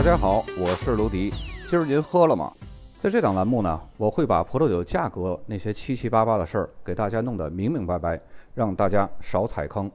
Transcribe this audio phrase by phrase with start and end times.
[0.00, 1.28] 大家好，我是卢迪。
[1.68, 2.50] 今儿您喝了吗？
[2.96, 8.18] 在这档栏目呢，我会把葡萄酒价格那些七七八八的事儿给大家弄得明明白白，
[8.54, 9.90] 让大家少踩坑。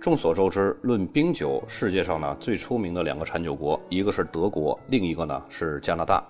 [0.00, 6.26] 众所周知，论冰酒，世界上呢最出名的两个产酒国，一个是德国，另一个呢是加拿大。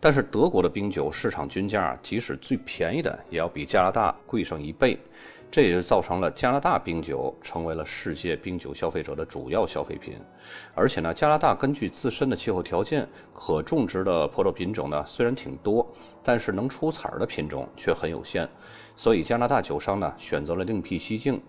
[0.00, 4.98] 但是德国的冰酒市场均价，即使最便宜的，也要比加拿大贵上一倍。
[5.52, 10.14] 这也就造成了加拿大冰酒成为了世界冰酒消费者的主要消费品。
[10.74, 15.86] 而且呢，加拿大根据自身的气候条件，可种植的葡萄品种呢虽然挺多，
[16.24, 18.48] 但是能出彩儿的品种却很有限。
[18.96, 21.40] 所以加拿大酒商呢选择了另辟蹊径。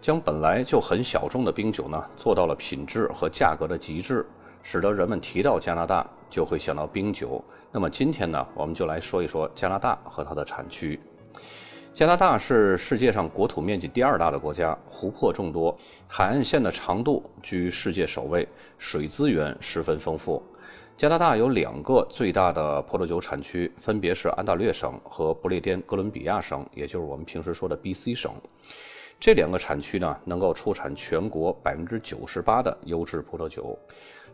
[0.00, 4.24] 将本来就很小众的冰酒呢，做到了品质和价格的极致，
[4.62, 7.42] 使得人们提到加拿大就会想到冰酒。
[7.72, 11.00] 那么今天呢，我们就来说一说加拿大和它的产区。
[11.92, 20.42] 加拿大是世界上国土面积第二大的国家，湖泊众多，海岸线的长度居世界首位，水资源十分丰富。
[20.94, 28.32] 加拿大有两个最大的葡萄酒产区，分别是安大略省和不列颠哥伦比亚省，也就是我们平时说的 B.C 省。
[29.18, 33.76] 这两个产区呢，能够出产全国百分之九十八的优质葡萄酒。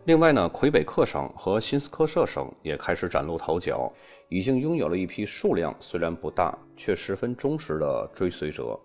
[0.05, 3.91] 另外呢，魁北克省和新斯科舍省也开始崭露头角，
[4.29, 8.79] 已经拥有了一批数量虽然不大，却十分忠实的追随者。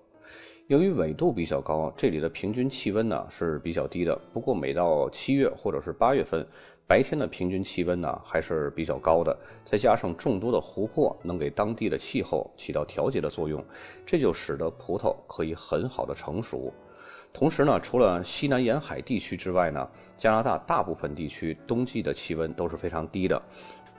[0.68, 4.16] 由于纬度比较高，这里的平均气温呢是比较低的。
[4.32, 6.46] 不过每到七月或者是八月份，
[6.88, 9.38] 白天的平均气温呢还是比较高的。
[9.66, 13.64] 再加上众多的湖泊，能给当地的气候起到调节的作用，
[14.06, 16.74] 这就使得葡萄可以很好的成熟。
[17.34, 23.40] 同时呢，除了西南沿海地区之外呢，加拿大大部分地区冬季的气温都是非常低的，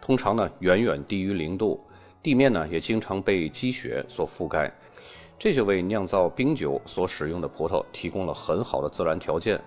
[0.01, 1.79] 通常呢远远低于零度，
[2.23, 4.73] 地面呢也经常被积雪所覆盖。
[5.39, 9.61] 这就为酿造冰酒所使用的葡萄提供了很好的自然条件。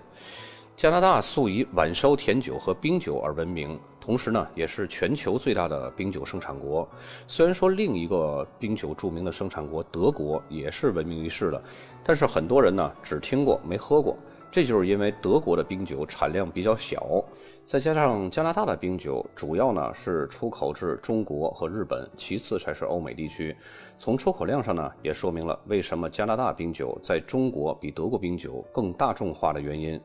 [0.77, 6.87] 加拿大素以晚烧甜酒和冰酒而闻名，同时呢，也是全球最大的冰酒生产国。
[7.27, 11.61] 虽然说另一个冰酒著名的生产国德国也是闻名于世的，
[12.03, 14.17] 但是很多人呢只听过没喝过。
[14.49, 17.23] 这就是因为德国的冰酒产量比较小，
[17.65, 23.55] 再加上加拿大的冰酒主要呢是出口至中国和日本，其次才是欧美地区。
[23.97, 30.01] 从出口量上呢，也说明了为什么加拿大冰酒在中国比德国冰酒更大众化的原因。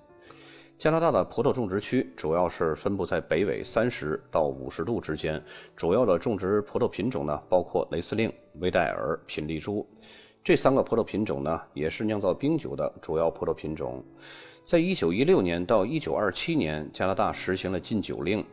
[0.78, 5.42] 加拿大的葡萄种植区主要是分布在北纬三十到五十度之间，
[5.74, 9.86] 主要的种植葡萄品种呢包括雷司令、威戴尔、品丽珠。
[10.44, 14.04] 这三个葡萄品种呢，也是酿造冰酒的主要葡萄品种。
[14.66, 18.44] 在一九一六年到一九二七年，加拿大实行了禁酒令，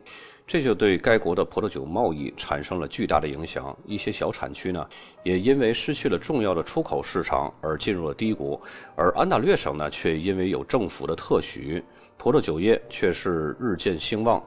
[0.46, 3.76] 这就对该国的葡萄酒贸易产生了巨大的影响。
[3.84, 4.88] 一些小产区呢，
[5.24, 8.58] 也因为失去了重要的出口市场而进入了低谷。
[8.96, 11.82] 而安大略省呢，却因为有政府的特许，
[12.16, 14.42] 葡萄酒业却是日渐兴旺。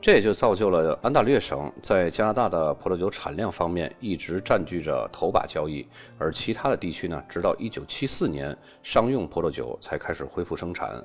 [0.00, 5.86] 这也就造就了安大略省在加拿大的葡萄酒产量方面一直占据着头把交椅，
[6.18, 11.02] 而其他的地区呢，直到1974年商用葡萄酒才开始恢复生产。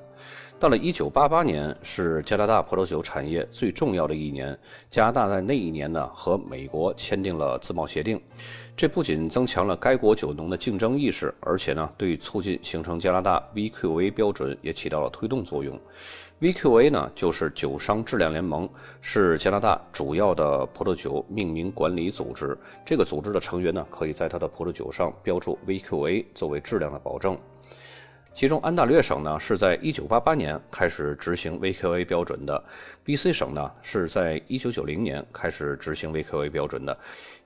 [0.60, 4.56] 到了1988年，是加拿大葡萄酒产业最重要的一年。
[4.90, 8.20] 加拿大在那一年呢，和美国签订了自贸协定，
[8.76, 15.80] 这不仅增强了该国酒农的竞争意识，而且呢，对促进形成加拿大 VQA 标准也起到了推动作用。
[16.42, 18.68] VQA 呢，就是酒商质量联盟，
[19.00, 22.54] 是加拿大主要的葡萄酒命名管理组织。
[22.84, 27.34] 这个组织的成员呢，可以在他的葡萄酒上标注 VQA 作为质量的保证。
[28.32, 32.62] 其中，安大略省呢是在1988年开始执行 VQA 标准的
[33.04, 36.96] ，BC 省呢是在1990年开始执行 VQA 标准的。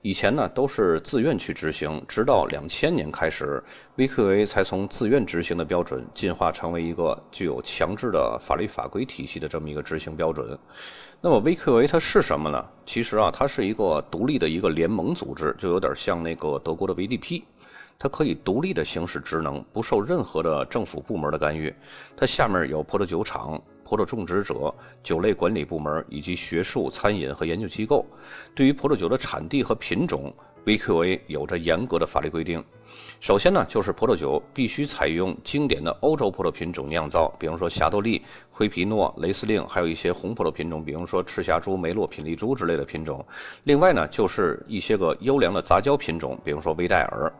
[0.03, 3.61] 以前呢都是自愿去执行，直到2000年开始
[3.97, 10.57] ，VQA 才从自愿执行的标准进化成为一个具有强制的法律法规体系的这么一个执行标准。
[11.19, 12.63] 那么 VQA 它是什么呢？
[12.85, 17.41] 其实啊，它是一个独立的一个联盟组织，就有点像那个德国的 VDP。
[17.97, 21.73] 它可以独立的行使职能，不受任何的政府部门的干预。
[22.15, 28.05] 它下面有葡萄酒厂、葡萄种植者、酒类管理部门以及学术、餐饮和研究机构。
[28.53, 30.33] 对于葡萄酒的产地和品种
[30.65, 32.63] ，VQA 有着严格的法律规定。
[33.19, 38.21] 首先呢，就是葡萄酒必须采用经典的欧洲葡萄品种酿造，比如说霞多丽、
[38.51, 43.25] 灰皮诺、雷司令，还有一些红葡萄品种，比如说赤霞珠、梅洛、品丽珠之类的品种。
[43.63, 47.31] 另外呢，就是一些个优良的杂交品种，比如说威戴尔。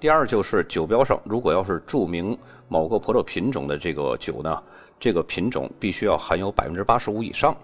[0.00, 2.36] 第二就是酒标上，如果要是注明
[2.68, 4.60] 某个葡萄品种的这个酒呢，
[4.98, 7.56] 这个品种必须要含有百分之八十五以上，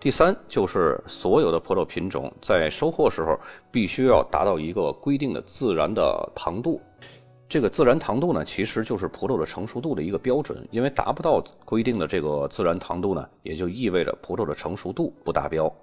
[0.00, 3.38] 第三就是所有的葡萄品种在收获时候
[3.70, 6.80] 必须要达到一个规定的自然的糖度。
[7.50, 10.68] 这个自然糖度呢，其实就是葡萄的成熟度的一个标准。
[10.70, 15.74] 因为达不到规定的这个自然糖度呢，也就意味着葡萄的成熟度不达标。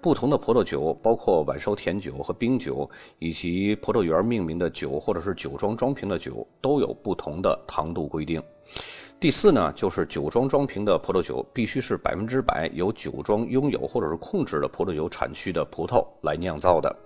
[0.00, 2.88] 不同的葡萄酒，包括晚收甜酒和冰酒，
[3.18, 8.40] 以及葡萄园命名的酒或者是酒庄装瓶的酒，都有不同的糖度规定。
[9.20, 16.96] 第四呢，就是酒庄装瓶的葡萄酒必须是百分之百由酒庄拥有或者是控制的葡萄酒产区的葡萄来酿造的。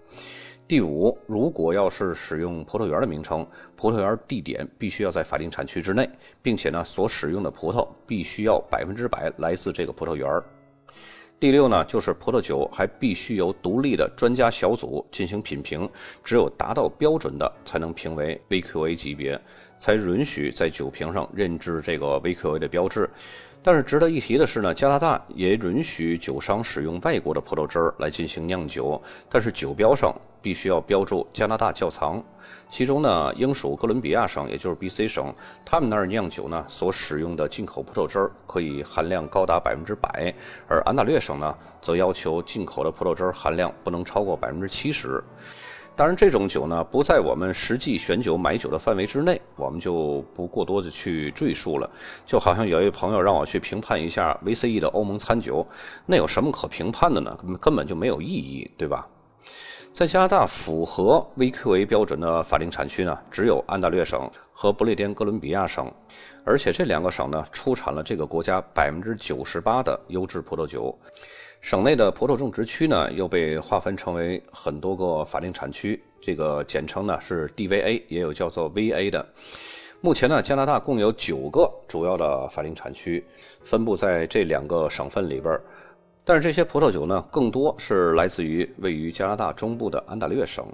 [0.69, 6.07] 第五，如果要是使用葡萄园的名称，葡萄园地点必须要在法定产区之内，
[6.43, 10.29] 并且呢，所使用的葡萄必须要百分之百来自这个葡萄园。
[11.43, 15.91] 第六呢，就是葡萄酒还必须由独立的专家小组进行品评，
[16.23, 19.37] 只有达到标准的才能评为 VQA 级别，
[19.77, 23.11] 才允许在酒瓶上认知这个 VQA 的标志。
[23.61, 32.23] 但是值得一提的是呢，加拿大也允许酒商使用外国的葡萄汁儿来进行酿酒，但是酒标上必须要标注加拿大窖藏。
[32.69, 35.33] 其中呢，英属哥伦比亚省，也就是 B.C 省，
[35.65, 40.35] 他们那儿酿酒呢所使用的进口葡萄汁儿可以含量高达百分之百，
[40.67, 45.23] 而安大略省呢则要求进口的葡萄汁儿含量不能超过百分之七十。
[45.95, 51.89] 当然，这种酒呢不在我们实际选酒买酒的范围之内，我们就不过多的去赘述了。
[52.25, 55.65] 就好像有一位朋友让我去评判一下 VCE 的欧盟餐酒，
[56.07, 57.37] 那有什么可评判的呢？
[57.61, 59.07] 根本就没有意义，对吧？
[59.93, 65.93] 在加拿大，符合 VQA 标准的法定产区呢，只有安大略省和不列颠哥伦比亚省，
[66.45, 70.99] 而且这两个省呢出产了这个国家百分之九十八的优质葡萄酒。
[71.61, 79.25] 省内的葡萄种植区呢，又被划分成为很多个法定产区，这个简称呢是 DVA，也有叫做 VA 的。
[80.01, 83.23] 目前呢，加拿大共有九个主要的法定产区，
[83.61, 85.61] 分布在这两个省份里边。
[86.25, 90.67] 但是这些葡萄酒呢，更多是来自于位于加拿大中部的安大略省。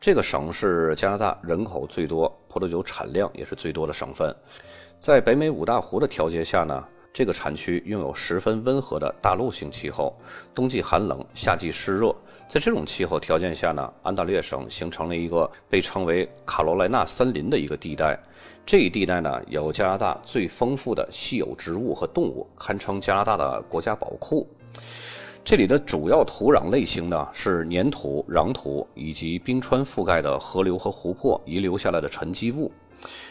[0.00, 4.34] 这个省是加拿大人口最多、葡萄酒产量也是最多的省份。
[4.98, 6.84] 在北美五大湖的调节下呢。
[7.16, 10.12] 这个产区拥有十分温和的大陆性气候，
[10.52, 12.12] 冬季寒冷，夏季湿热。
[12.48, 18.18] 在这种气候条件下呢，安大略省形成了一个被称为卡罗莱纳森林的一个地带。
[18.66, 24.44] 这一地带呢，有加拿大最丰富的稀有植物和动物，堪称加拿大的国家宝库。
[25.44, 32.72] 这里的主要土壤类型呢是粘土、壤土以及冰川覆盖的河流和湖泊遗留下来的沉积物。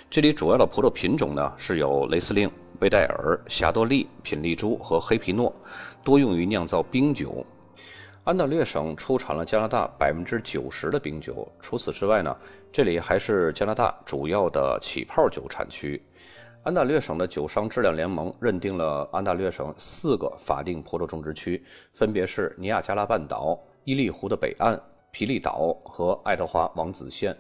[0.10, 2.50] 这里主要的葡萄品种呢是有雷司令。
[2.80, 5.54] 贝戴尔、霞多丽、品丽珠和黑皮诺，
[6.04, 7.46] 多用于酿造冰酒。
[8.26, 11.50] 安大略省出产了加拿大百分之九十的冰酒。
[11.62, 12.36] 除此之外呢，
[12.74, 16.02] 这里还是加拿大主要的起泡酒产区。
[16.64, 21.62] 安大略省的酒商质量联盟认定了安大略省四个法定葡萄种植区，
[21.92, 24.82] 分别是尼亚加拉半岛、伊利湖的北岸、
[25.12, 27.36] 皮利岛和爱德华王子县。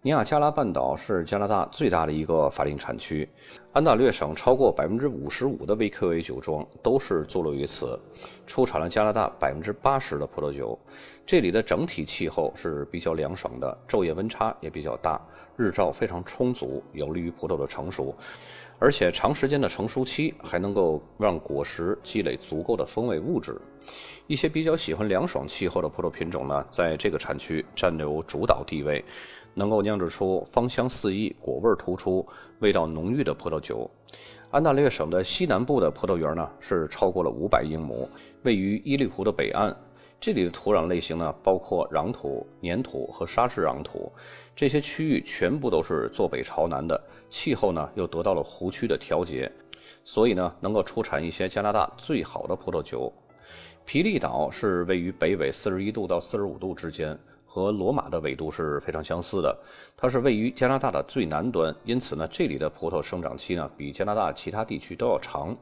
[0.00, 3.28] 尼亚加拉半岛是加拿大最大的一个法定产区，
[3.74, 8.00] 安大略省超过百分之五十五的 VQA 酒庄都是坐落于此，
[8.46, 10.78] 出产了加拿大百分之八十的葡萄酒。
[11.28, 15.20] 这里的整体气候是比较凉爽的，昼夜温差也比较大，
[15.58, 18.16] 日照非常充足，有利于葡萄的成熟。
[18.78, 23.60] 而且长时间的成熟期还能够让果实积累足够的风味物质。
[24.26, 29.04] 一些比较喜欢凉爽气候的葡萄品种呢，在这个产区占有主导地位。
[29.54, 32.24] 能够酿制出芳香四溢、果味突出、
[32.60, 33.90] 味道浓郁的葡萄酒。
[34.50, 38.08] 安大略省的西南部的葡萄园呢，是超过了五百英亩，
[38.44, 39.76] 位于伊利湖的北岸。
[40.20, 44.12] 这里的土壤类型呢，包括壤土、粘土和沙质壤土。
[44.56, 49.50] 这些区域全部都是坐北朝南的，气候呢又得到了湖区的调节，
[50.04, 53.12] 所以呢能够出产一些加拿大最好的葡萄酒。
[53.84, 57.18] 皮利岛是位于北纬四十一度到四十五度之间。
[57.50, 59.58] 和罗马的纬度是非常相似的，
[59.96, 65.56] 它是位于加拿大的最南端，因此呢，这里的葡萄生长期呢比加拿大其他地区都要长。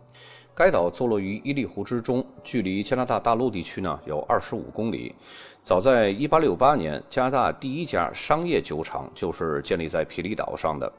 [0.57, 5.15] 该岛坐落于伊利湖之中，距离加拿大大陆地区呢有二十五公里。
[5.63, 10.91] 早在一八六八年，加拿大第一家商业酒厂就是建立在皮利岛上的。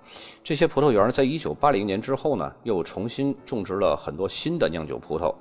[0.44, 5.34] 这些葡萄园在一九八零年之后呢，又重新种植了很多新的酿酒葡萄。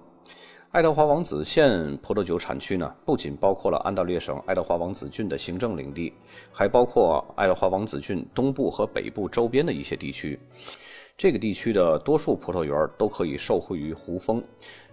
[0.70, 6.10] 爱德华王子县葡萄酒产区呢，不仅包括了安大略省爱德华王子郡的行政领地，
[6.50, 10.40] 还包括爱德华王子郡东部和北部周边的一些地区。
[11.18, 14.44] 这个地区的多数葡萄园都可以受惠于湖风，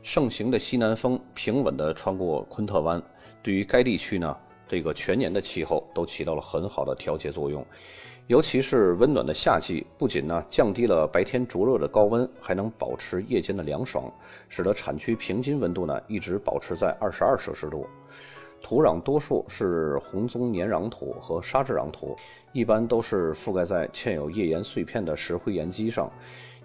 [0.01, 3.01] 盛行的西南风平稳地穿过昆特湾，
[3.41, 4.33] 对于该地区呢，
[4.65, 7.65] 这个全年的气候都起到了很好的调节作用。
[8.27, 14.09] 尤其是温暖的夏季，不仅呢降低了白天灼热的高温，还能保持夜间的凉爽，
[14.47, 17.85] 使得产区平均温度呢一直保持在二十二摄氏度。
[18.63, 22.15] 土壤多数是红棕黏壤土和沙质壤土，
[22.53, 26.09] 一般都是覆盖在嵌有页岩碎片的石灰岩基上。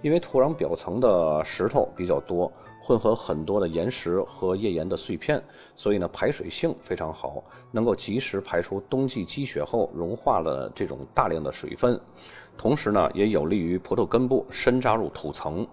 [0.00, 2.50] 因为土壤表层的石头比较多，
[2.80, 5.42] 混合很多的岩石和页岩的碎片，
[5.74, 12.00] 所以呢排水性非常好，能够及时排出冬季积雪后融化了这种大量的水分，
[12.56, 15.66] 同时呢也有利于葡萄根部深扎入土层。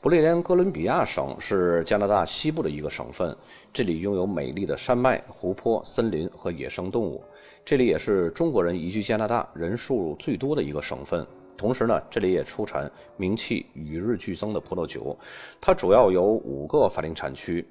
[0.00, 3.36] 不列颠哥伦比亚省是加拿大西部的一个省份，
[3.72, 7.20] 这里拥有美丽的山脉、湖泊、森林和野生动物。
[7.64, 11.26] 这里也是中国人移居加拿大人数最多的一个省份。
[11.56, 15.18] 同时呢，这里也出产名气与日俱增的葡萄酒。
[15.60, 17.66] 它主要有五个法定产区，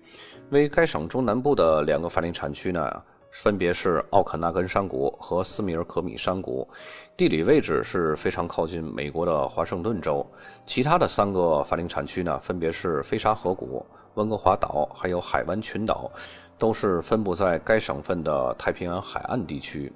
[0.49, 3.03] 为该省中南部的两个法定产区呢。
[3.29, 6.67] 分别是奥肯纳根山谷和斯米尔可米山谷，
[7.15, 10.25] 地理位置是非常靠近美国的华盛顿州。
[10.65, 16.09] 其他的三个法定产区呢，分别是菲沙河谷、温哥华岛还有海湾群岛，
[16.57, 19.91] 都是分布在该省份的太平洋海岸地区。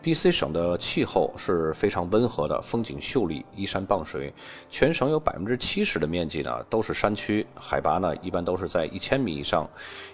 [0.00, 4.32] B.C 省的气候是非常温和的，风景秀丽，依山傍水。
[4.70, 9.68] 全省有百分之七十的面积呢都是山区，海拔呢一般都是在一千米以上。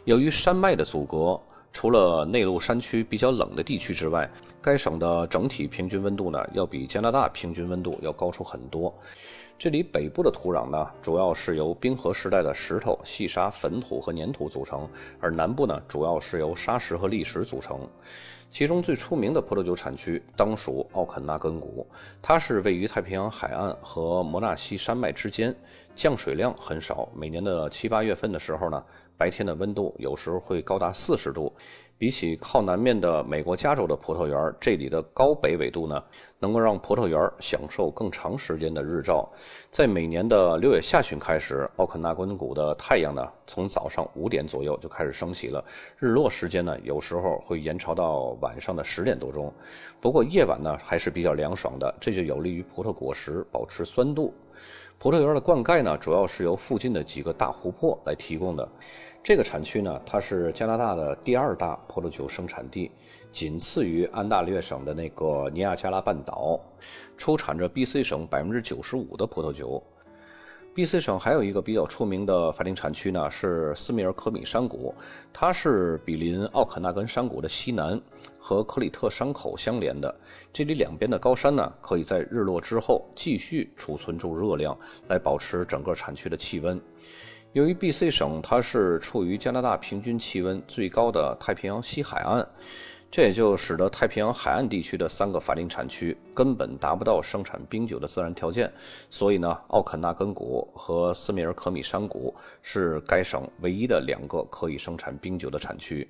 [0.05, 1.41] 由于山脉的阻隔。
[1.76, 4.26] 除了内陆山区比较冷的地区之外，
[4.62, 8.90] 该省的整体平均温度呢，要比加拿大平均温度要高出很多。
[9.59, 14.88] 这里北部的土壤呢，主要是由冰河时代的石头、细沙、粉土和粘土组成，
[15.21, 17.78] 而南部呢，主要是由沙石和砾石组成。
[18.50, 21.87] 其中最出名的葡萄酒产区当属奥肯纳根谷，
[22.23, 25.54] 它是位于太平洋海岸和摩纳西山脉之间，
[25.97, 27.09] 降水量很少。
[27.12, 28.85] 每年的七八月份的时候呢，
[29.17, 31.53] 白天的温度有时候会高达四十度。
[31.99, 36.05] 比起靠南面的美国加州的葡萄园，这里的高北纬度呢，
[36.38, 39.26] 能够让葡萄园享受更长时间的日照。
[39.71, 45.65] 在每年的六月下旬开始，奥肯纳根谷的太阳呢，从早上五点左右就开始升起了，
[45.99, 49.50] 日落时间呢，有时候会延长到晚上的十点多钟。
[49.99, 54.35] 不过夜晚呢，还是比较凉爽的，这就有利于葡萄果实保持酸度。
[54.99, 58.69] 葡萄园的灌溉呢，主要是由附近的几个大湖泊来提供的。
[59.23, 62.91] 这个产区呢，它是加拿大的第二大葡萄酒生产地，
[63.33, 66.61] 仅次于安大略省的那个尼亚加拉半岛，
[67.17, 69.83] 出产着 B.C 省百分之九十五的葡萄酒。
[70.76, 74.95] B.C 省还有一个比较出名的法定产区呢，是斯米尔可米山谷，
[75.33, 77.99] 它是比邻奥肯纳根山谷的西南，
[78.38, 80.14] 和克里特山口相连的。
[80.52, 84.78] 这里两边的高山呢，可以在日落之后继续储存住热量，
[85.09, 86.78] 来保持整个产区的气温。
[87.54, 92.47] 由于 B.C 省它是处于加拿大平均气温最高的太平洋西海岸。
[93.16, 98.70] 这也就使得太平洋海岸地区的三个法定产区根本达不到生产冰酒的自然条件，
[99.08, 106.06] 所以呢，奥肯纳根谷和斯米尔可米山谷是该省唯一的两个可以生产冰酒的产区。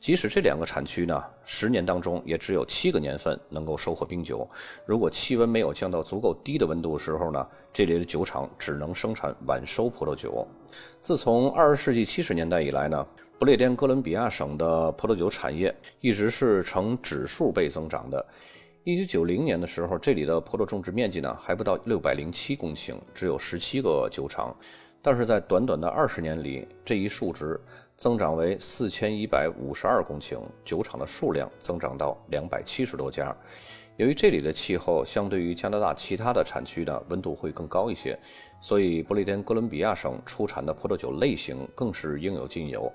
[0.00, 4.44] 即使这两个产区呢，十年当中也只有七个年份能够收获冰酒。
[4.84, 10.44] 如果气温没有降到足够低的温度时候呢，这里的酒厂只能生产晚收葡萄酒。
[11.00, 13.06] 自从二十世纪七十年代以来呢。
[13.38, 18.26] 不列颠哥伦比亚省的葡萄酒产业一直是呈指数倍增长的。
[18.82, 24.52] 一九九零年的时候，这里的葡萄种植面积呢还不到六百零七公顷，只有十七个酒厂。
[25.00, 27.60] 但是在短短的二十年里，这一数值
[27.96, 33.32] 增长为四千一百五十二公顷，酒厂的数量增长到两百七十多家。
[33.98, 38.18] 由于这里的气候相对于加拿大其他的产区呢，温度会更高一些，
[38.60, 42.92] 所以不列颠哥伦比亚省出产的葡萄酒类型更是应有尽有。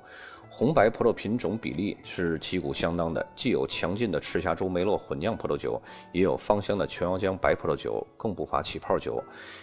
[0.55, 5.81] 红白葡萄品种比例是旗鼓相当的，既有强劲的赤霞珠梅洛混酿葡萄酒，
[6.11, 9.19] 也有芳香的全窑浆白葡萄酒，更不乏起泡酒。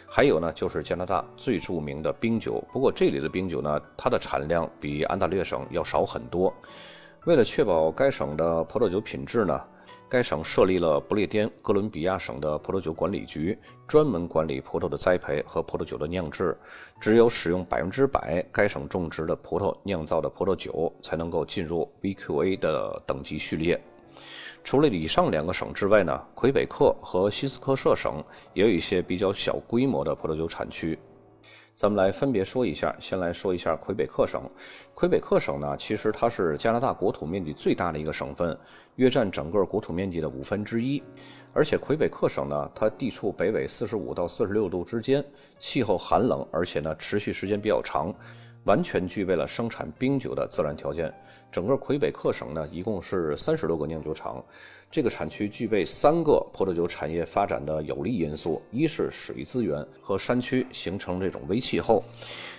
[0.08, 2.60] 还有呢，就是加拿大最著名的冰酒。
[2.72, 6.52] 不过这里的冰酒呢，它的产量比安大略省要少很多。
[7.24, 9.62] 为了确保该省的葡萄酒品质呢。
[10.10, 16.58] 该省设立了不列颠哥伦比亚省的葡萄酒管理局，专门管理葡萄的栽培和葡萄酒的酿制。
[17.00, 23.80] 只有使用百分之百该省种植的葡萄酿造的葡萄酒，才能够进入 VQA 的等级序列。
[24.64, 28.20] 除了以上两个省之外呢，魁北克和西斯科舍省
[28.52, 30.98] 也有一些比较小规模的葡萄酒产区。
[31.80, 34.42] 咱们来分别说一下，先来说一下魁北克省。
[34.92, 38.54] 魁北克省呢，其实它是加拿大国土面积最大的一个省份，
[38.96, 41.02] 约占整个国土面积的五分之一。
[41.54, 45.24] 而且魁北克省呢，它地处北纬四十五到四十六度之间，
[45.58, 48.14] 气候寒冷，而且呢持续时间比较长，
[48.64, 51.10] 完全具备了生产冰酒的自然条件。
[51.50, 54.42] 整个魁北克省呢，一共是三十多个酿酒厂。
[54.90, 62.02] 这个产区具备三个葡萄酒产业发展的有利因素：一是水资源和山区形成这种微气候。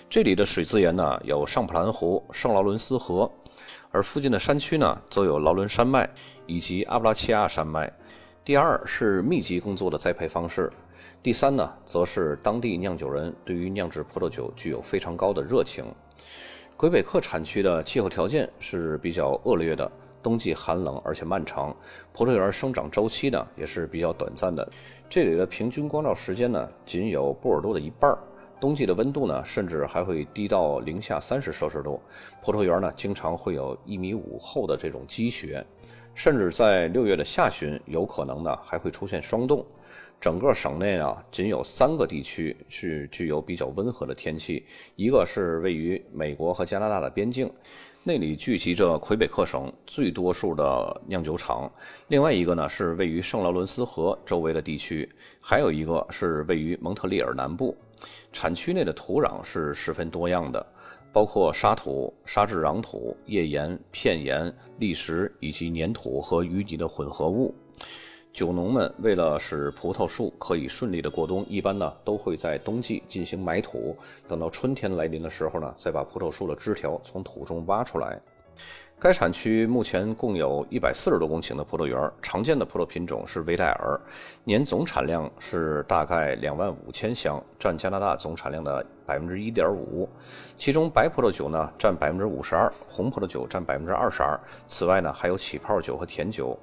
[0.09, 3.29] 这里的水资源呢，有上普兰湖、圣劳伦斯河，
[3.91, 6.09] 而附近的山区呢，则有劳伦山脉
[6.45, 7.91] 以及阿布拉契亚山脉。
[8.43, 10.71] 第二是密集耕作的栽培方式。
[11.21, 15.85] 第三呢，则是当地酿酒人对于酿制葡萄酒具有非常高的热情。
[16.81, 19.91] 魁北克产区的气候条件是比较恶劣的，
[20.23, 21.71] 冬季寒冷而且漫长，
[22.11, 24.67] 葡萄园生长周期呢也是比较短暂的。
[25.07, 28.17] 这里的平均光照时间呢仅有波尔多的一半，
[28.59, 32.01] 冬季的温度呢甚至还会低到零下三十摄氏度，
[32.41, 35.63] 葡萄园呢经常会有一米五厚的这种积雪，
[36.15, 39.63] 甚至在六月的下旬有可能呢还会出现霜冻。
[40.21, 44.63] 整个省内啊，仅有三个地区是具有比较温和的天气，
[44.95, 47.51] 一个是位于美国和加拿大的边境，
[48.03, 51.67] 那里聚集着魁北克省最多数的酿酒厂；
[52.09, 55.09] 另外一个呢是位于圣劳伦斯河周围的地区，
[55.41, 57.75] 还有一个是位于蒙特利尔南部。
[58.31, 60.63] 产区内的土壤是十分多样的，
[61.11, 67.55] 包括沙土、沙质壤土、页岩、片岩、砾石以及粘土和淤泥的混合物。
[68.33, 73.95] 酒农们为了使葡萄树可以顺利的过冬，一般呢都会在冬季进行埋土，
[74.27, 78.19] 等到春天来临的时候呢，再把葡萄树的枝条从土中挖出来。
[78.97, 83.99] 该产区目前共有一百四十多公顷的葡萄园，常见的葡萄品种是维代尔，
[84.43, 90.07] 年总产量是大概两万五千箱，占加拿大总产量的百分之一点五。
[90.55, 94.39] 其中白葡萄酒呢占百分之五十二，红葡萄酒占百分之二十二。
[94.67, 96.57] 此外呢还有起泡酒和甜酒。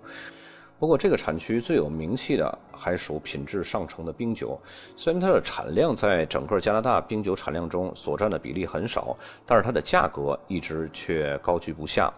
[0.78, 4.56] 不过，这个产区最有名气的还属品质上乘的冰酒。
[4.96, 12.12] 虽然它的产量在整个加拿大冰酒产量中所占的比例很少，但是它的价格一直却高居不下。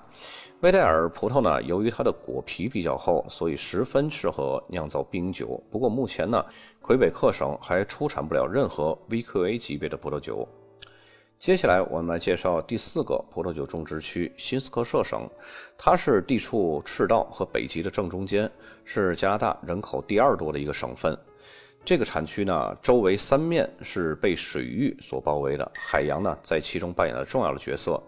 [0.60, 5.58] 威代尔葡萄呢，由于它的果皮比较厚，所以十分适合酿造冰酒。
[5.70, 6.44] 不过目前呢，
[6.82, 10.46] 魁北克省还出产不了任何 VQA 级别的葡萄酒。
[11.40, 15.26] 接下来，我们来介绍第四个葡萄酒种植区——新斯科舍省。
[15.78, 18.48] 它是地处赤道和北极的正中间，
[18.84, 21.18] 是加拿大人口第二多的一个省份。
[21.82, 27.98] 这个产区呢，周围三面是被水域所包围的，海洋呢在其中扮演了重要的角色。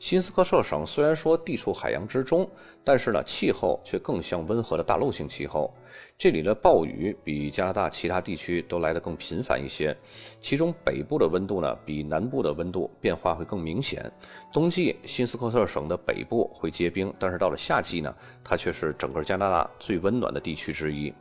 [0.00, 2.48] 新斯科舍省虽然说地处海洋之中，
[2.82, 5.70] 但是呢，气候却更像温和的大陆性气候。
[6.16, 9.94] 这里的暴雨比加拿大其他地区都来得更频繁一些，
[10.40, 14.10] 其中北部的温度呢，比南部的温度变化会更明显。
[14.50, 21.12] 冬季，新斯科舍省的北部会结冰，但是到了夏季呢，它却是整个加拿大最温暖的地区之一。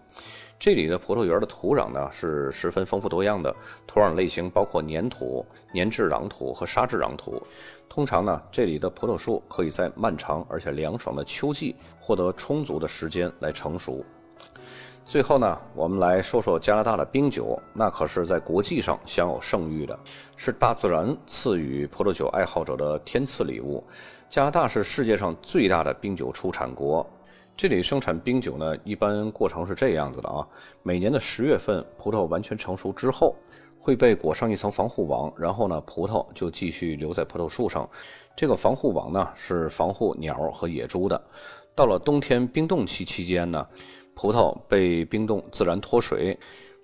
[0.59, 3.55] 这里的葡萄园的土壤呢是十分丰富多样的，
[3.87, 7.41] 土壤类型包括粘土、粘质壤土和沙质壤土。
[7.87, 14.03] 通常呢，这里的葡萄树可以在漫长而且凉爽的秋季获得充足的时间来成熟。
[15.05, 19.97] 最后呢，我们来说说加拿大的冰酒，那可是在国际上享有盛誉的，
[20.35, 23.81] 是大自然赐予葡萄酒爱好者的天赐礼物。
[24.29, 27.09] 加拿大是世界上最大的冰酒出产国。
[27.59, 30.47] 这里生产冰酒呢，一般过程是这样子的啊。
[30.81, 33.35] 每年的十月份，葡萄完全成熟之后，
[33.77, 37.85] 会被裹上一层防护网，然后呢，葡萄就继续留在葡萄树上。
[38.33, 41.21] 这个防护网呢，是防护鸟和野猪的。
[41.75, 43.67] 到了冬天冰冻期期间呢，
[44.15, 46.39] 葡萄被冰冻自然脱水。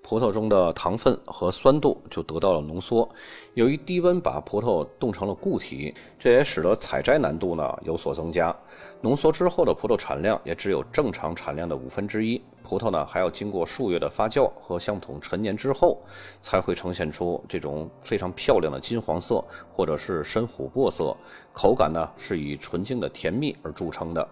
[0.07, 3.09] 葡萄中的糖分和酸度就得到了浓缩，
[3.55, 8.55] 由于低温把葡萄冻成了固体，这也使得采摘难度呢有所增加。
[9.01, 12.39] 浓缩之后的葡萄产量也只有正常产量的五分之一。
[12.61, 15.99] 葡萄呢还要经过数月的发酵和橡木桶陈年之后，
[16.39, 21.17] 才会呈现出这种非常漂亮的金黄色或者是深琥珀色。
[21.51, 24.27] 口感呢是以纯净的甜蜜而著称的。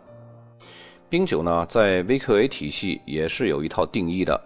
[1.09, 4.39] 冰酒呢在 VQA 体系也是有一套定义的。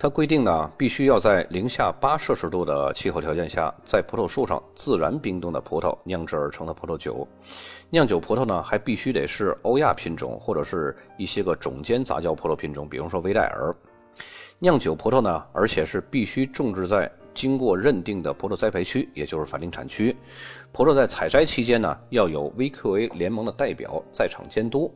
[0.00, 7.26] 它规定呢，必须要在零下八摄氏度的气候条件下，在葡萄树上自然冰冻的葡萄酿制而成的葡萄酒。
[7.90, 13.74] 酿酒葡萄呢，还必须得是欧亚品种或者是一些个种间杂交葡萄品种，比如说维代尔。
[14.60, 20.16] 酿酒葡萄呢，而且是必须种植在经过认定的葡萄栽培区，也就是法定产区。
[20.70, 24.94] 葡萄在采摘期间呢，要有 VQA 联盟的代表在场监督。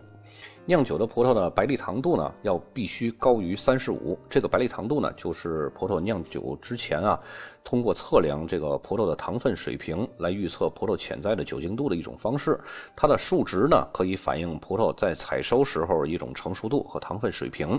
[0.65, 4.17] 酿酒的葡萄的白粒糖度呢，要必须高于三十五。
[4.31, 7.19] 这个白粒糖度呢，就是葡萄酿酒之前啊，
[7.65, 12.61] 通过测量这个葡萄的糖分水平来预测葡萄潜在的酒精度的一种方式。
[12.95, 17.79] 它的数值呢，可以反映葡萄在采收时候一种成熟度和糖分水平。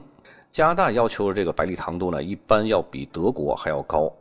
[0.52, 4.12] 加拿大要求的这个白粒糖度呢，一般要比德国还要高。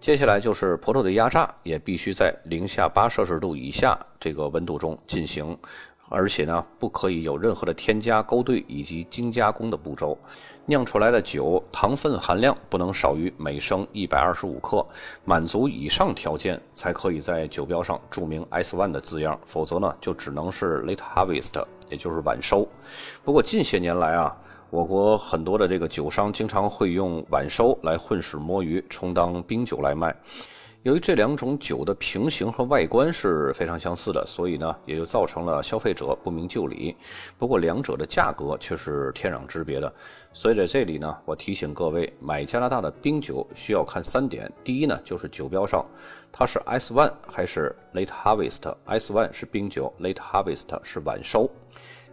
[0.00, 5.58] 接下来就是葡萄的压榨，也必须在零下八摄氏度以下这个温度中进行，
[6.08, 10.16] 而且呢，不可以有任何的添加、勾兑以及精加工的步骤。
[10.66, 14.86] 酿出来的酒糖分含量不能少于每升一百二十五克，
[15.24, 22.68] 满足以上条件才可以在酒标上注明 S one 的字样，否则呢，就只能是 Late Harvest，也就是晚收。
[23.24, 24.36] 不过近些年来啊。
[24.70, 30.14] 我国很多的这个酒商经常会用晚收来混水摸鱼，充当冰酒来卖。
[30.88, 36.96] 由于这两种酒的瓶形和外观是非常相似的，所以呢，也就造成了消费者不明就里。
[37.36, 39.92] 不过两者的价格却是天壤之别的。
[40.32, 45.84] 所以在这里呢，我提醒各位，买加拿大的冰酒需要看三点：第一呢，就是酒标上
[46.32, 51.50] 它是 S One 还是 Late Harvest，S One 是冰酒，Late Harvest 是晚收。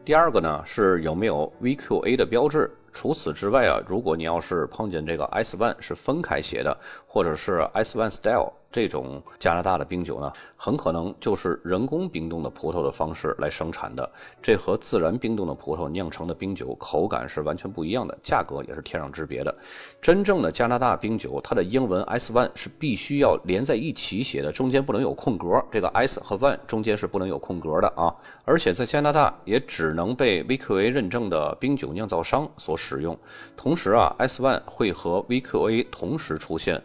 [0.03, 2.69] 第二个呢是有没有 VQA 的标志。
[2.91, 8.51] 除此之外啊，如果你要是碰见这个 S One 是分开写的，或者是 S One Style。
[8.75, 14.11] 这种加拿大的冰酒呢，很可能就是人工冰冻的葡萄的方式来生产的，
[14.41, 19.55] 这和自然冰冻的葡萄酿成的冰酒口感是完全不一样的，价格也是天壤之别的。
[20.01, 28.13] 真正的加拿大冰酒，它的英文 S one 是必须要连在一起写的，中间不能有空格，这个 S 和 one 中间是不能有空格的啊。
[28.43, 33.17] 而且在加拿大也只能被 VQA 认证的冰酒酿造商所使用。
[33.55, 36.83] 同时啊，S one 会和 VQA 同时出现。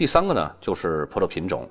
[0.00, 1.68] 第三个呢，就是葡萄品种。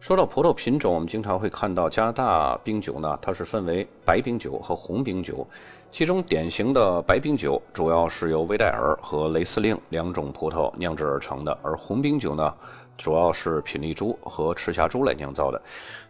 [0.00, 5.46] 说到葡萄品种，我们经常会看到加拿大冰酒呢，它是分为白冰酒和红冰酒。
[5.92, 12.54] 其中典型的白冰酒主要是由威戴尔和雷司令两种葡萄酿制而成的，而红冰酒呢。
[12.96, 15.58] 主要是品丽珠和赤霞珠来酿造的。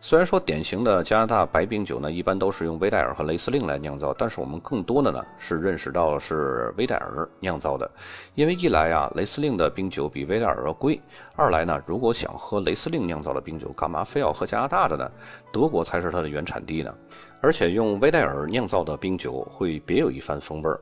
[0.01, 7.88] 虽然说典型的加拿大白冰酒呢，一般都是用威戴尔和雷司令来酿造，但是我们更多的呢是认识到是威戴尔酿造的。
[8.35, 10.99] 因为一来啊，雷司令的冰酒比威戴尔要贵；
[11.37, 15.09] 二来呢，如果想喝雷司令酿造的冰酒，干嘛非要喝加拿大的呢？
[15.53, 16.93] 德国才是它的原产地呢。
[17.40, 20.81] 而且用威戴尔酿造的冰酒会别有一番风味儿。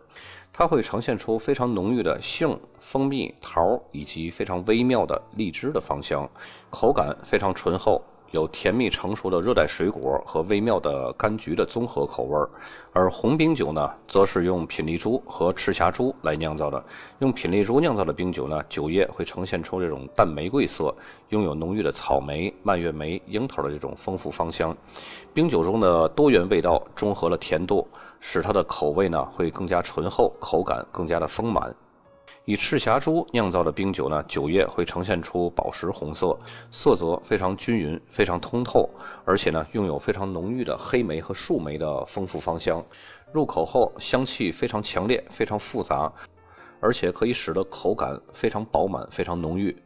[0.53, 6.29] 它会呈现出非常浓郁的杏、蜂蜜、桃以及非常微妙的荔枝的芳香，
[6.71, 8.03] 口感非常醇厚。
[8.31, 12.49] 有甜蜜成熟的热带水果和微妙的柑橘的综合口味儿，
[12.93, 16.83] 而红冰酒呢，则是用品丽珠和赤霞珠来酿造的。
[17.21, 20.95] 用品丽珠酿造的冰酒呢，酒液会呈现出这种淡玫瑰色，
[21.31, 24.77] 拥有浓郁的草莓、蔓越莓、樱桃的这种丰富芳香。
[25.33, 27.87] 冰酒中的多元味道中和了甜度，
[28.21, 31.75] 使它的口味呢会更加醇厚，口感更加的丰满。
[32.49, 36.35] 以赤霞珠酿造的冰酒呢，酒液会呈现出宝石红色，
[36.71, 38.89] 色泽非常均匀，非常通透，
[39.23, 42.83] 而且呢，拥有非常浓郁的黑莓和树莓的丰富芳香。
[43.33, 46.11] 入口后，香气非常强烈，非常复杂，
[46.81, 49.77] 而且可以使得口感非常饱满，非常浓郁。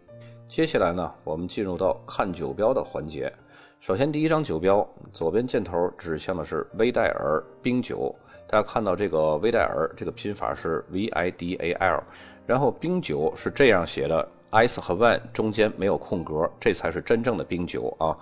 [0.46, 3.32] 接下来呢，我们进入到看酒标的环节。
[3.80, 8.14] 首先，第一张酒标左边箭头指向的是威戴尔冰酒，
[8.46, 12.00] 大家看到这个威戴尔这个拼法是 V I D A L。
[12.46, 18.16] 然后冰酒是这样写的，S 和 One 中间没有空格，这才是真正的冰酒啊。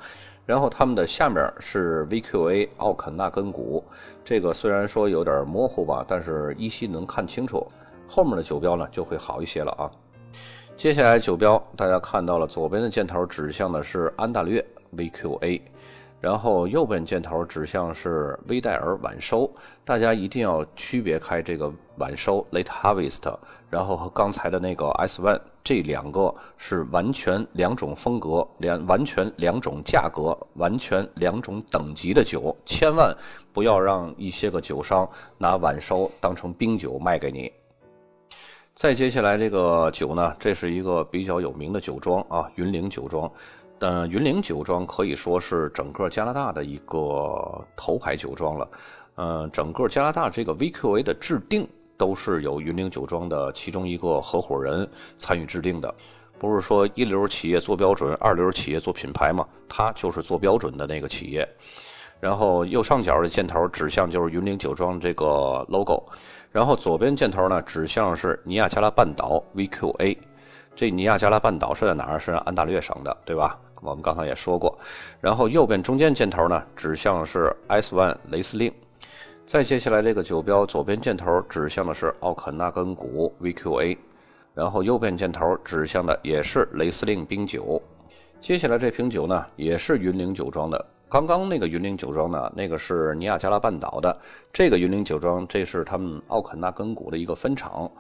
[0.47, 3.85] 然后它们的下面是 VQA 奥肯纳根谷，
[4.25, 7.67] 这个虽然说有点模糊吧，但是依稀能看清楚。
[8.09, 9.91] 后面的酒标呢就会好一些了啊。
[10.77, 14.65] 接下来酒标大家看到了，左边的箭头指向的是安大略
[14.97, 15.61] VQA。
[16.21, 19.51] 然后右边箭头指向是威戴尔晚收，
[19.85, 23.35] 大家一定要区别开这个晚收 （late harvest），
[23.71, 33.17] 然后和刚才的那个 S one 这两个是完全两种风格、两完全两种价格、完全两种等级的酒，千万
[33.53, 37.51] 不要让一些个酒商拿晚收当成冰酒卖给你。
[38.75, 43.31] 再接下来这个酒呢，这是一个比较有名的酒庄啊，云岭酒庄。
[43.81, 48.69] 嗯，云岭酒庄可以说是整个加拿大的一个头牌酒庄了。
[49.17, 51.67] 嗯，整个加拿大这个 VQA 的制定
[51.97, 55.95] 都是由云岭酒庄的其中一个合伙人参与制定的。
[56.39, 59.47] 不是说一流企业做标准，二流企业做品牌嘛？
[59.69, 61.49] 他就是做标准的那个企业。
[62.19, 66.05] 然后右上角的箭头指向就是云岭酒庄这个 logo，
[66.53, 70.17] 然后左边箭头呢指向是尼亚加拉半岛 VQA。
[70.77, 72.19] 这尼亚加拉半岛是在哪儿？
[72.19, 73.59] 是安大略省的，对吧？
[73.81, 74.79] 我们刚才也说过，
[75.21, 78.73] 然后右边中间箭头呢指向是 S one 雷司令，
[79.47, 83.97] 再接下来这个酒标左边箭头指向的是奥肯纳根谷 VQA，
[84.55, 87.83] 然后右边箭头指向的也是雷司令冰酒。
[88.41, 94.17] 接下来这瓶酒呢也是云岭酒庄的刚刚那个云岭酒庄呢，那个是尼亚加拉半岛的。
[94.53, 97.91] 这个云岭酒庄，这是他们奥肯纳根谷的一个分厂。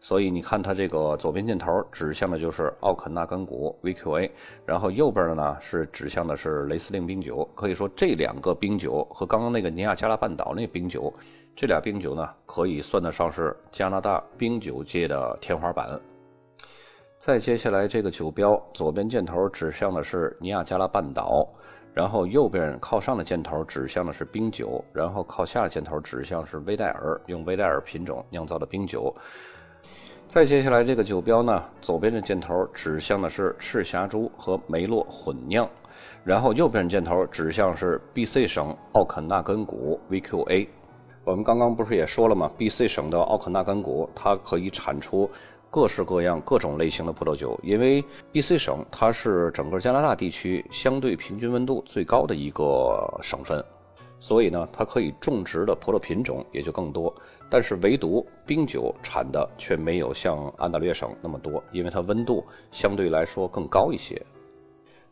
[0.00, 4.30] 所以你看它这个左边箭头指向的就是奥肯纳根谷 VQA，
[4.64, 7.46] 然后右边的呢是指向的是雷司令冰酒。
[7.54, 11.12] 可以说这两个冰酒和刚刚那个尼亚加拉半岛那冰酒，
[11.54, 16.00] 这俩冰酒呢可以算得上是加拿大冰酒界的天花板。
[17.18, 21.46] 再接下来这个酒标，左边箭头指向的是尼亚加拉半岛。
[21.92, 29.12] 然后右边靠上的箭头指向的是冰酒，然后靠下的箭头指向是威戴尔用威戴尔品种酿造的冰酒。
[30.30, 35.68] 再接下来这个酒标呢，左边的箭头指向的是赤霞珠和梅洛混酿，
[36.22, 40.68] 然后右边箭头指向是 B.C 省奥肯纳根谷 V.Q.A。
[41.24, 45.28] 我们刚刚不是也说了吗？B.C 省的奥肯纳根谷它可以产出。
[45.68, 53.64] 各式各样、各种类型的葡萄酒，因为 B.C 省它是整个加拿大地区相对平均温度最高的一个省份，
[54.20, 57.12] 所以呢，它可以种植的葡萄品种也就更多。
[57.50, 64.20] 但是唯独冰酒产的却没有像安大略省那么多，因为它温度相对来说更高一些。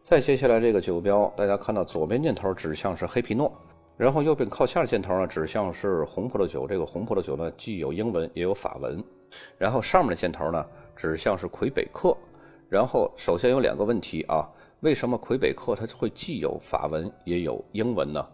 [0.01, 3.53] 再接下来这个酒标，大家看到左边箭头指向是黑皮诺，
[3.96, 6.66] 然后右边靠下的箭头呢指向是红葡萄酒。
[6.66, 9.03] 这个红葡萄酒呢既有英文也有法文。
[9.59, 10.64] 然后上面的箭头呢，
[10.96, 12.16] 指向是魁北克。
[12.68, 14.48] 然后首先有两个问题啊，
[14.81, 18.27] 为什么魁北克它会既有法文也有英文呢？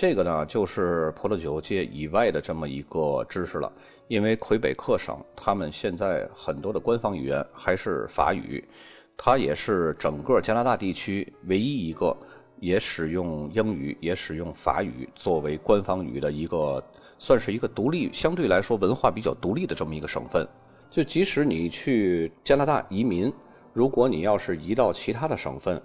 [0.00, 3.70] 这个呢就是葡萄酒界以外的这么一个知识了。
[4.08, 8.66] 因为魁北克省他们现在很多的官方语言还是法语，
[9.14, 12.16] 它也是整个加拿大地区唯一一个
[12.60, 16.82] 也使用英语也使用法语作为官方语的一个。
[17.18, 20.48] 算是一个独立，相对来说文化比较独立的这么一个省份。
[20.90, 23.30] 就即使你去加拿大移民，
[23.74, 25.78] 如果你要是移到其他的省份，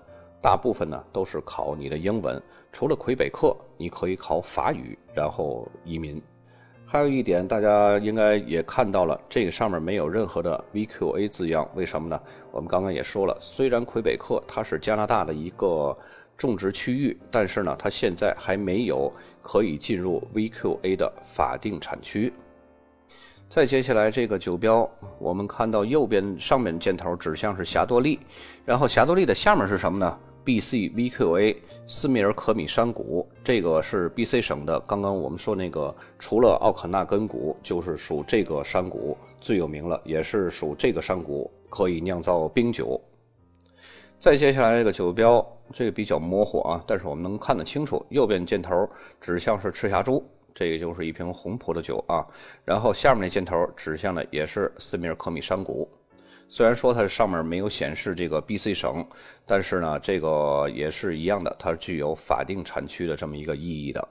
[0.46, 2.40] 大部分呢都是考你的英文，
[2.72, 6.22] 除了魁北克，你可以考法语，然后移民。
[6.86, 12.22] 还有一点，大家应该也看到了，这个上面没有任何的 VQA 字样，为什么呢？
[12.52, 15.98] 我们刚刚也说了，虽然魁北克它是加拿大的一个。
[16.38, 19.10] 种植区域，但是呢，它现在还没有
[19.42, 22.34] 可以进入 VQA 的法定产区。
[23.48, 24.86] 再接下来这个酒标，
[25.18, 28.20] 我们看到右边上面箭头指向是霞多丽，
[28.66, 31.56] 然后霞多丽的下面是什么呢？BC VQA
[31.88, 34.80] 斯米尔可米山谷，这个是 BC 省的。
[34.82, 43.02] 刚刚我们说那个，除了奥肯纳根谷，就是属这个山谷最有名了，也是属这个山谷可以酿造冰酒。
[44.20, 48.04] 再接下来这个酒标，这个比较模糊啊，但是我们能看得清楚。
[48.10, 48.88] 右边箭头
[49.20, 52.26] 指向是赤霞珠，这个就是一瓶红葡萄酒啊。
[52.64, 55.88] 然后下面那箭头指向的也是斯米尔可米山谷。
[56.56, 59.06] 虽然说它上面没有显示这个 B.C 省，
[59.46, 64.08] 但是呢，这个也是一样的，它具有法定产区的这么一个意义的。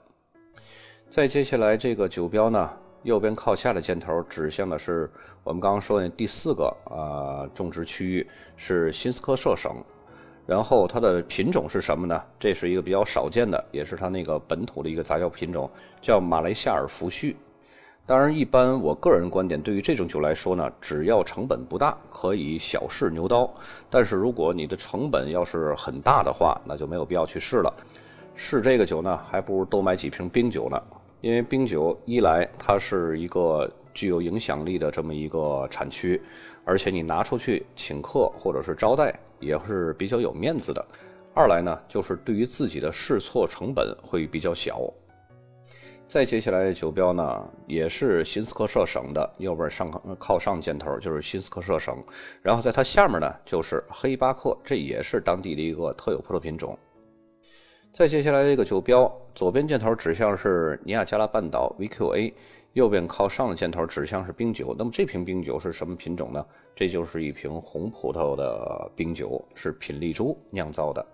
[1.09, 5.09] 再接下来这个酒标呢，右边靠下的箭头指向的是
[5.43, 9.83] 我们刚刚说的第四个啊种植区域是新斯科舍省。
[10.45, 12.23] 然后它的品种是什么呢？
[12.39, 15.67] 这是一个比较少见的，也是它那个本土的一个杂交品种，
[15.99, 17.35] 叫马来西亚尔福序。
[18.07, 23.51] 当然，一般我个人观点，对于这种酒来说呢，只要成本不大，可以小试牛刀。
[23.89, 27.73] 但是如果你的成本要是很大的话，那就没有必要去试了。
[28.35, 30.79] 试这个酒呢，还不如多买几瓶冰酒呢。
[31.21, 36.21] 因为冰酒一来它是一个具有影响力的这么一个产区，
[36.63, 39.17] 而且你拿出去请客或者是招待。
[39.39, 40.83] 也是比较有面子的。
[41.33, 44.81] 二来呢，就是对于自己的试错成本会比较小。
[46.15, 52.01] 再接下来的酒标呢，也是新斯科舍省的，右边上靠上箭头就是新斯科舍省，
[52.41, 56.79] 然后在它下面呢就是黑巴克，这也是当地的一个特有葡萄品种。
[57.91, 62.31] 再接下来这个酒标，左边箭头指向是尼亚加拉半岛 VQA。
[62.71, 66.45] 右边靠上的箭头指向是冰酒，那么这瓶冰酒是什么品种呢？
[66.73, 71.05] 这就是一瓶红葡萄的冰酒，是品丽珠酿造的。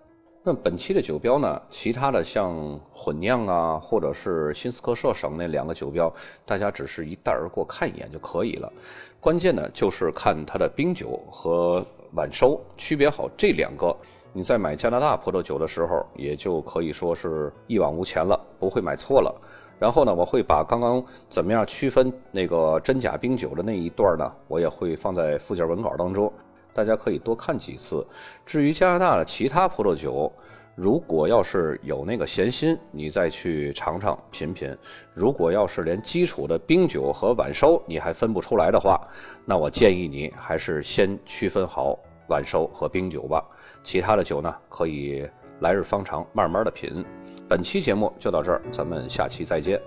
[0.44, 1.62] 那本期的酒标呢？
[1.70, 2.52] 其他的像
[2.92, 6.12] 混酿啊，或者是新斯科舍省那两个酒标，
[6.44, 8.72] 大家只是一带而过看一眼就可以了。
[9.20, 13.96] 关键呢，就是看它的冰酒和晚收区别好，这两个
[14.32, 19.32] 你在买加拿大葡萄酒的时候，也就可以说是一往无前了，不会买错了。
[19.78, 26.32] 然后呢，我会把刚刚怎么样区分那个真假冰酒的那一段呢，我也会放在附件文稿当中，
[26.72, 28.06] 大家可以多看几次。
[28.44, 30.32] 至于加拿大的其他葡萄酒，
[30.74, 34.74] 如果要是有那个闲心，你再去尝尝品品；
[35.12, 39.00] 如果要是连基础的冰酒和晚收你还分不出来的话，
[39.44, 43.44] 那我建议你还是先区分好晚收和冰酒吧。
[43.82, 45.28] 其他的酒呢，可以
[45.60, 47.04] 来日方长，慢慢的品。
[47.48, 49.78] 本期节目就到这儿，咱们下期再见。